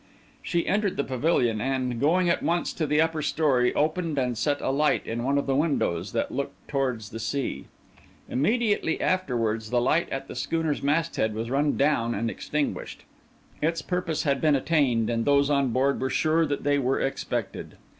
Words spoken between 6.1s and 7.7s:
that looked towards the sea.